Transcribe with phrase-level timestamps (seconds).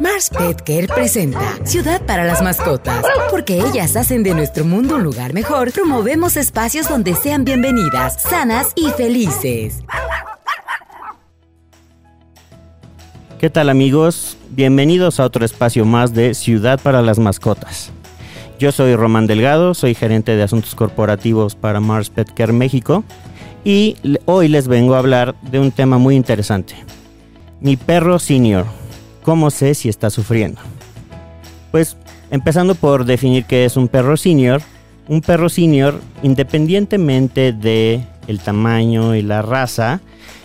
[0.00, 3.04] Mars Pet Care presenta Ciudad para las mascotas.
[3.30, 8.72] Porque ellas hacen de nuestro mundo un lugar mejor, promovemos espacios donde sean bienvenidas, sanas
[8.76, 9.82] y felices.
[13.38, 14.38] ¿Qué tal amigos?
[14.48, 17.90] Bienvenidos a otro espacio más de Ciudad para las Mascotas.
[18.58, 23.04] Yo soy Román Delgado, soy gerente de asuntos corporativos para Mars Pet Care México
[23.64, 26.74] y hoy les vengo a hablar de un tema muy interesante.
[27.60, 28.64] Mi perro senior,
[29.22, 30.60] ¿Cómo sé si está sufriendo?
[31.70, 31.96] Pues
[32.30, 34.62] empezando por definir qué es un perro senior.
[35.08, 40.00] Un perro senior, independientemente de el tamaño y la raza,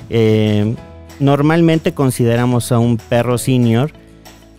[0.09, 0.75] eh,
[1.19, 3.91] normalmente consideramos a un perro senior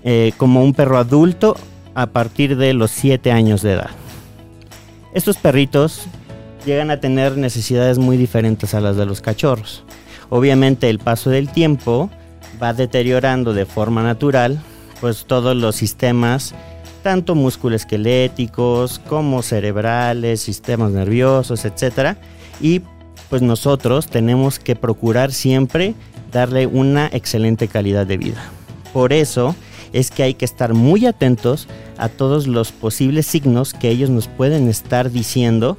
[0.04, 1.56] eh, como un perro adulto
[1.94, 3.90] a partir de los 7 años de edad.
[5.12, 6.06] Estos perritos
[6.64, 9.82] llegan a tener necesidades muy diferentes a las de los cachorros.
[10.28, 12.10] Obviamente el paso del tiempo
[12.62, 14.58] va deteriorando de forma natural
[15.00, 16.54] pues todos los sistemas
[17.06, 22.16] tanto musculoesqueléticos como cerebrales, sistemas nerviosos, etcétera,
[22.60, 22.82] y
[23.30, 25.94] pues nosotros tenemos que procurar siempre
[26.32, 28.42] darle una excelente calidad de vida.
[28.92, 29.54] Por eso
[29.92, 34.26] es que hay que estar muy atentos a todos los posibles signos que ellos nos
[34.26, 35.78] pueden estar diciendo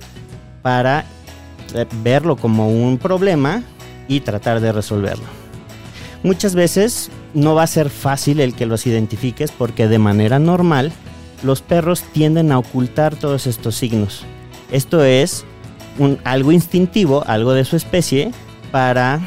[0.61, 1.03] para
[1.75, 3.63] eh, verlo como un problema
[4.07, 5.36] y tratar de resolverlo.
[6.23, 10.91] Muchas veces no va a ser fácil el que los identifiques porque de manera normal
[11.43, 14.25] los perros tienden a ocultar todos estos signos.
[14.71, 15.45] Esto es
[15.99, 18.31] un, algo instintivo, algo de su especie,
[18.71, 19.19] para,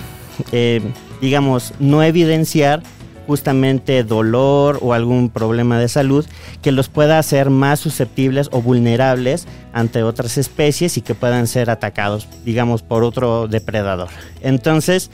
[0.53, 0.81] eh,
[1.21, 2.83] digamos, no evidenciar
[3.27, 6.27] justamente dolor o algún problema de salud
[6.63, 11.71] que los pueda hacer más susceptibles o vulnerables ante otras especies y que puedan ser
[11.71, 14.09] atacados, digamos, por otro depredador.
[14.41, 15.11] Entonces,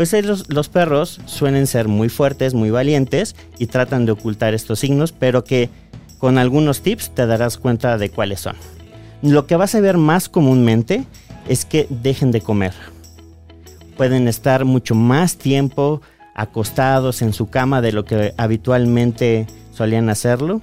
[0.00, 0.14] pues
[0.48, 5.44] los, perros suelen ser muy fuertes, muy valientes y tratan de ocultar estos signos, pero
[5.44, 5.68] que
[6.16, 8.56] con algunos tips te darás cuenta de cuáles son.
[9.20, 11.04] Lo que vas a ver más comúnmente
[11.50, 12.72] es que dejen de comer.
[13.98, 16.00] Pueden estar mucho más tiempo
[16.34, 20.62] acostados en su cama de lo que habitualmente solían hacerlo.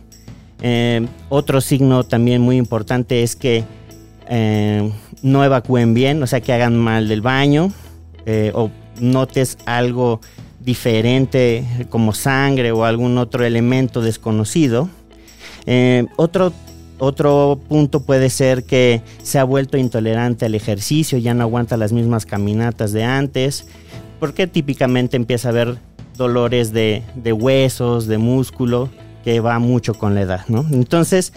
[0.64, 3.66] Eh, otro signo también muy importante es que
[4.30, 7.72] eh, no evacúen bien, o sea que hagan mal del baño
[8.26, 10.22] eh, o notes algo
[10.60, 14.90] diferente como sangre o algún otro elemento desconocido.
[15.66, 16.52] Eh, otro,
[17.00, 21.94] otro punto puede ser que se ha vuelto intolerante al ejercicio, ya no aguanta las
[21.94, 23.68] mismas caminatas de antes,
[24.20, 25.78] porque típicamente empieza a haber
[26.18, 28.90] dolores de, de huesos, de músculo,
[29.24, 30.66] que va mucho con la edad, ¿no?
[30.72, 31.34] Entonces,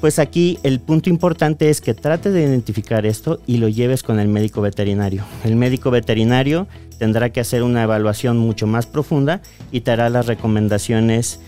[0.00, 4.20] pues aquí el punto importante es que trate de identificar esto y lo lleves con
[4.20, 5.24] el médico veterinario.
[5.44, 9.40] El médico veterinario tendrá que hacer una evaluación mucho más profunda
[9.72, 11.40] y te hará las recomendaciones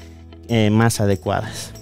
[0.48, 1.72] eh, más adecuadas.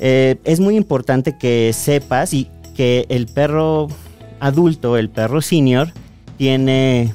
[0.00, 3.88] Eh, es muy importante que sepas y que el perro
[4.40, 5.92] adulto, el perro senior,
[6.38, 7.12] tiene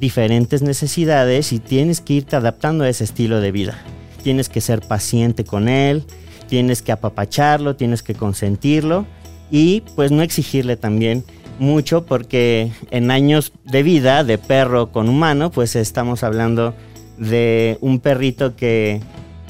[0.00, 3.78] diferentes necesidades y tienes que irte adaptando a ese estilo de vida.
[4.22, 6.04] Tienes que ser paciente con él,
[6.48, 9.06] tienes que apapacharlo, tienes que consentirlo
[9.50, 11.24] y pues no exigirle también
[11.58, 16.74] mucho porque en años de vida de perro con humano pues estamos hablando
[17.16, 19.00] de un perrito que,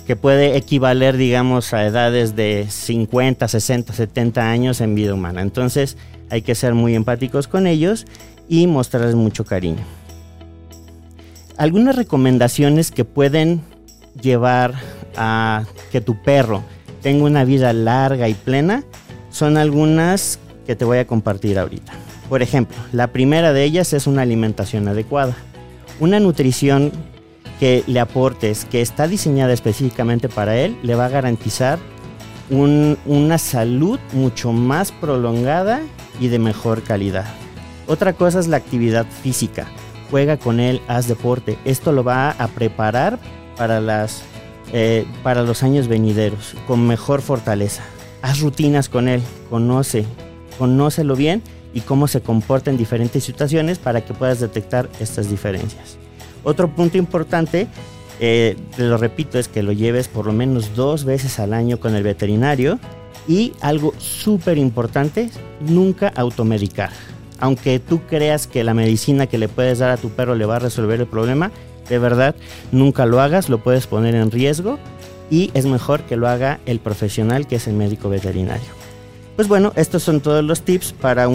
[0.06, 5.42] que puede equivaler digamos a edades de 50, 60, 70 años en vida humana.
[5.42, 5.96] Entonces
[6.30, 8.06] hay que ser muy empáticos con ellos
[8.48, 9.84] y mostrarles mucho cariño.
[11.56, 13.62] Algunas recomendaciones que pueden
[14.20, 14.74] llevar
[15.16, 16.62] a que tu perro
[17.02, 18.84] tengo una vida larga y plena,
[19.30, 21.92] son algunas que te voy a compartir ahorita.
[22.28, 25.36] Por ejemplo, la primera de ellas es una alimentación adecuada.
[26.00, 26.92] Una nutrición
[27.58, 31.78] que le aportes, que está diseñada específicamente para él, le va a garantizar
[32.50, 35.80] una salud mucho más prolongada
[36.20, 37.26] y de mejor calidad.
[37.86, 39.66] Otra cosa es la actividad física.
[40.10, 41.58] Juega con él, haz deporte.
[41.64, 43.18] Esto lo va a preparar
[43.56, 44.22] para las
[44.72, 47.82] eh, para los años venideros, con mejor fortaleza.
[48.22, 50.04] Haz rutinas con él, conoce,
[50.58, 55.96] conócelo bien y cómo se comporta en diferentes situaciones para que puedas detectar estas diferencias.
[56.44, 57.66] Otro punto importante,
[58.20, 61.94] eh, lo repito, es que lo lleves por lo menos dos veces al año con
[61.94, 62.78] el veterinario
[63.26, 66.90] y algo súper importante, nunca automedicar.
[67.38, 70.56] Aunque tú creas que la medicina que le puedes dar a tu perro le va
[70.56, 71.52] a resolver el problema,
[71.88, 72.34] de verdad,
[72.72, 74.78] nunca lo hagas, lo puedes poner en riesgo
[75.30, 78.68] y es mejor que lo haga el profesional que es el médico veterinario.
[79.36, 81.28] Pues bueno, estos son todos los tips para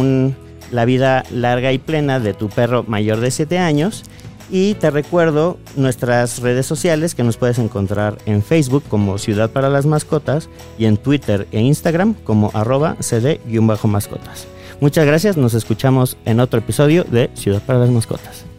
[0.72, 4.04] la vida larga y plena de tu perro mayor de 7 años
[4.52, 9.70] Y te recuerdo nuestras redes sociales que nos puedes encontrar en Facebook como Ciudad para
[9.70, 14.48] las Mascotas y en Twitter e Instagram como arroba cd-mascotas.
[14.82, 18.53] Muchas gracias, nos escuchamos en otro episodio de Ciudad para las Mascotas.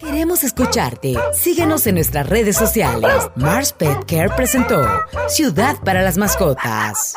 [0.00, 1.14] Queremos escucharte.
[1.34, 3.12] Síguenos en nuestras redes sociales.
[3.36, 4.82] Mars Pet Care presentó
[5.28, 7.14] Ciudad para las Mascotas.